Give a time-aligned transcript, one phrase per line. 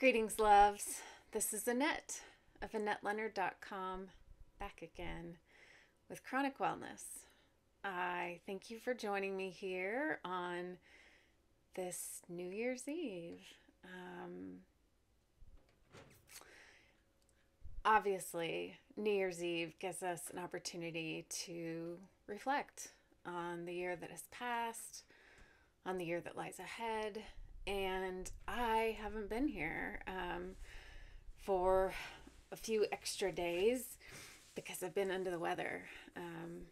[0.00, 1.02] Greetings, loves.
[1.30, 2.22] This is Annette
[2.62, 4.06] of AnnetteLeonard.com
[4.58, 5.36] back again
[6.08, 7.02] with Chronic Wellness.
[7.84, 10.78] I thank you for joining me here on
[11.76, 13.42] this New Year's Eve.
[13.84, 14.60] Um,
[17.84, 22.92] obviously, New Year's Eve gives us an opportunity to reflect
[23.26, 25.02] on the year that has passed,
[25.84, 27.22] on the year that lies ahead,
[27.70, 30.56] and I haven't been here um,
[31.36, 31.92] for
[32.50, 33.96] a few extra days
[34.56, 35.84] because I've been under the weather.
[36.16, 36.62] Um,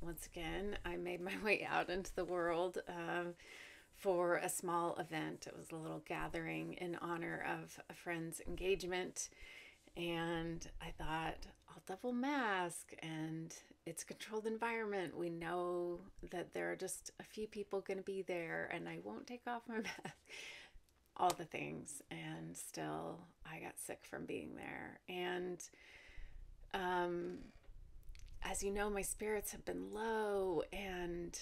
[0.00, 3.34] once again, I made my way out into the world um,
[3.94, 5.46] for a small event.
[5.46, 9.28] It was a little gathering in honor of a friend's engagement.
[9.96, 13.54] And I thought, I'll double mask and
[13.86, 15.16] it's controlled environment.
[15.16, 18.98] We know that there are just a few people going to be there and I
[19.02, 20.16] won't take off my mask.
[21.16, 22.02] All the things.
[22.10, 25.00] And still, I got sick from being there.
[25.08, 25.62] And
[26.72, 27.38] um,
[28.42, 30.62] as you know, my spirits have been low.
[30.72, 31.38] And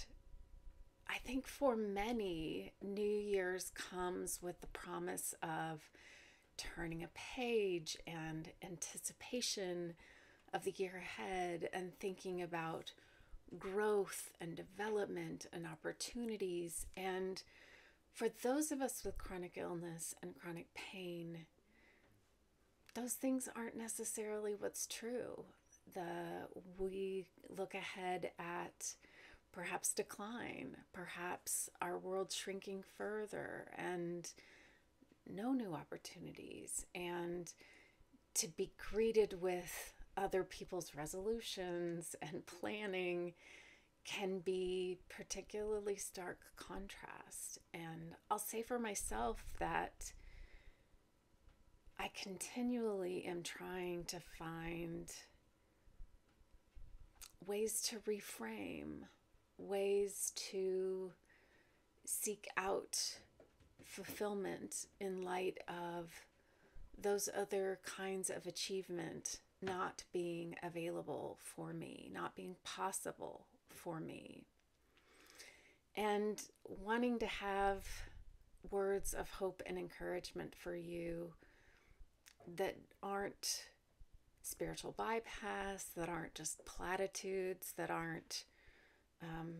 [1.09, 5.89] I think for many, New Year's comes with the promise of
[6.57, 9.95] turning a page and anticipation
[10.53, 12.93] of the year ahead and thinking about
[13.59, 16.87] growth and development and opportunities.
[16.97, 17.43] And
[18.13, 21.47] for those of us with chronic illness and chronic pain,
[22.95, 25.45] those things aren't necessarily what's true.
[25.95, 27.27] The we
[27.57, 28.95] look ahead at
[29.53, 34.31] perhaps decline, perhaps our world shrinking further and
[35.27, 37.53] no new opportunities and
[38.35, 43.33] to be greeted with other people's resolutions and planning
[44.05, 47.59] can be particularly stark contrast.
[47.73, 50.13] And I'll say for myself that
[51.99, 55.13] I continually am trying to find
[57.47, 59.03] ways to reframe,
[59.59, 61.13] ways to
[62.05, 63.19] seek out
[63.85, 66.11] fulfillment in light of
[67.01, 74.45] those other kinds of achievement not being available for me, not being possible for me.
[75.97, 77.85] And wanting to have
[78.71, 81.33] words of hope and encouragement for you
[82.57, 83.65] that aren't
[84.43, 88.45] spiritual bypass, that aren't just platitudes, that aren't
[89.23, 89.55] um,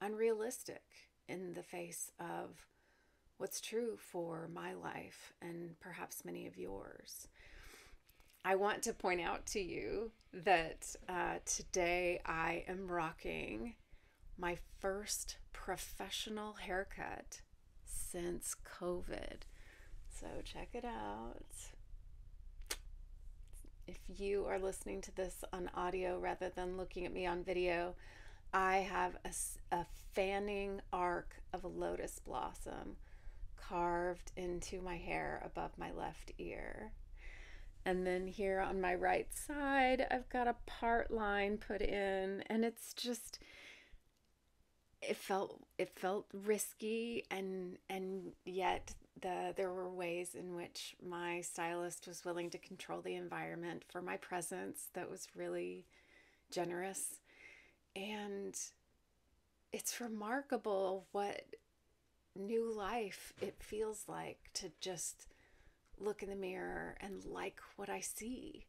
[0.00, 0.82] unrealistic
[1.28, 2.66] in the face of
[3.38, 7.28] what's true for my life and perhaps many of yours.
[8.44, 13.74] I want to point out to you that uh, today I am rocking
[14.38, 17.42] my first professional haircut
[17.84, 19.42] since COVID.
[20.08, 21.44] So check it out.
[23.86, 27.94] If you are listening to this on audio rather than looking at me on video,
[28.54, 29.84] I have a, a
[30.14, 32.96] fanning arc of a lotus blossom
[33.56, 36.92] carved into my hair above my left ear.
[37.84, 42.64] And then here on my right side, I've got a part line put in and
[42.64, 43.38] it's just
[45.02, 48.92] it felt it felt risky and and yet
[49.22, 54.02] the there were ways in which my stylist was willing to control the environment for
[54.02, 55.86] my presence that was really
[56.50, 57.20] generous.
[57.96, 58.54] And
[59.72, 61.44] it's remarkable what
[62.36, 65.26] new life it feels like to just
[66.00, 68.66] look in the mirror and like what I see.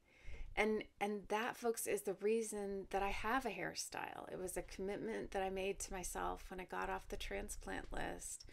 [0.55, 4.31] And and that folks is the reason that I have a hairstyle.
[4.31, 7.93] It was a commitment that I made to myself when I got off the transplant
[7.93, 8.45] list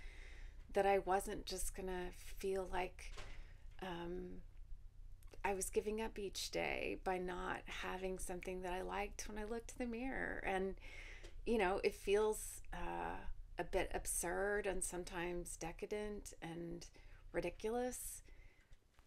[0.74, 3.12] that I wasn't just going to feel like
[3.82, 4.42] um,
[5.44, 9.44] I was giving up each day by not having something that I liked when I
[9.44, 10.42] looked in the mirror.
[10.46, 10.74] And,
[11.46, 13.16] you know, it feels uh,
[13.58, 16.86] a bit absurd and sometimes decadent and
[17.32, 18.22] ridiculous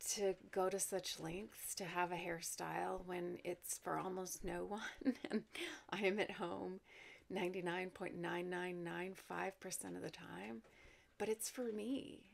[0.09, 4.81] to go to such lengths to have a hairstyle when it's for almost no one
[5.29, 5.43] and
[5.89, 6.79] I am at home
[7.33, 10.63] 99.9995% of the time,
[11.17, 12.31] but it's for me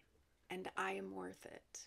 [0.50, 1.82] and I am worth it.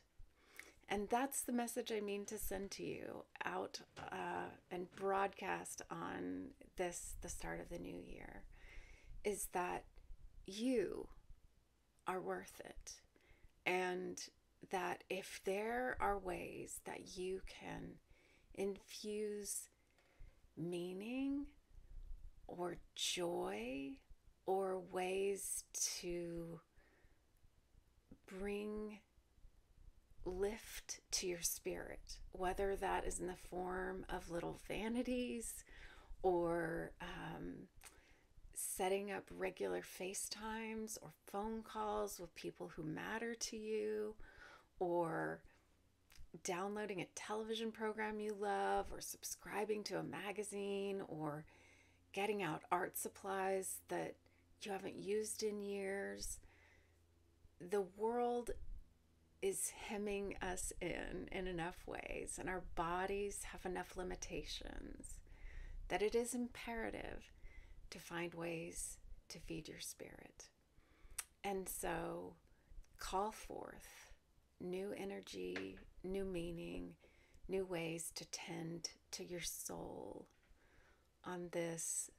[0.88, 3.80] And that's the message I mean to send to you out
[4.10, 8.42] uh, and broadcast on this, the start of the new year,
[9.24, 9.84] is that
[10.46, 11.06] you
[12.08, 12.94] are worth it.
[13.66, 14.20] And
[14.70, 17.94] that if there are ways that you can
[18.54, 19.68] infuse
[20.56, 21.46] meaning
[22.46, 23.90] or joy
[24.46, 25.64] or ways
[26.00, 26.60] to
[28.38, 28.98] bring
[30.24, 35.64] lift to your spirit, whether that is in the form of little vanities
[36.22, 37.54] or um,
[38.54, 44.14] setting up regular FaceTimes or phone calls with people who matter to you,
[44.80, 45.40] or
[46.42, 51.44] downloading a television program you love, or subscribing to a magazine, or
[52.12, 54.16] getting out art supplies that
[54.62, 56.38] you haven't used in years.
[57.60, 58.50] The world
[59.42, 65.18] is hemming us in in enough ways, and our bodies have enough limitations
[65.88, 67.32] that it is imperative
[67.90, 68.98] to find ways
[69.28, 70.48] to feed your spirit.
[71.42, 72.34] And so
[72.98, 74.09] call forth
[74.60, 76.90] new energy, new meaning,
[77.48, 80.26] new ways to tend to your soul
[81.24, 82.10] on this,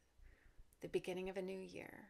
[0.82, 2.10] the beginning of a new year.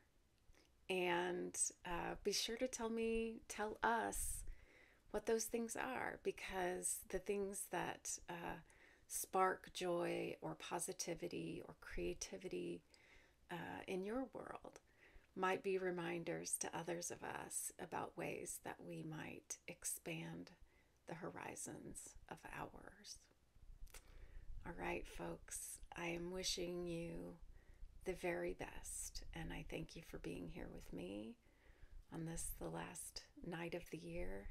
[0.89, 1.55] And
[1.85, 4.43] uh, be sure to tell me, tell us
[5.11, 8.59] what those things are, because the things that uh,
[9.07, 12.81] spark joy or positivity or creativity
[13.51, 14.79] uh, in your world
[15.35, 20.51] might be reminders to others of us about ways that we might expand
[21.07, 23.17] the horizons of ours.
[24.65, 27.35] All right, folks, I am wishing you
[28.05, 31.35] the very best, and I thank you for being here with me
[32.13, 34.49] on this, the last night of the year.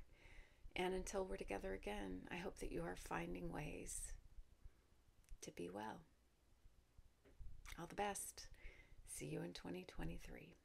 [0.77, 4.13] And until we're together again, I hope that you are finding ways
[5.43, 6.01] to be well.
[7.79, 8.47] All the best.
[9.09, 10.57] See you in 2023.